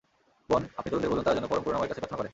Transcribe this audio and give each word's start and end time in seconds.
বোন, 0.49 0.61
আপনি 0.79 0.89
তরুণদের 0.91 1.11
বলুন, 1.11 1.23
তাঁরা 1.25 1.35
যেন 1.37 1.47
পরম 1.51 1.63
করুণাময়ের 1.65 1.89
কাছে 1.91 2.01
প্রার্থনা 2.01 2.19
করে। 2.19 2.29